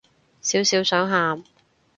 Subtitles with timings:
[0.41, 1.43] 少少想喊